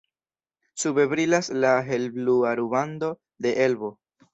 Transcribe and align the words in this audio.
Sube 0.83 1.05
brilas 1.11 1.51
la 1.67 1.75
helblua 1.91 2.55
rubando 2.65 3.15
de 3.37 3.57
Elbo. 3.71 3.99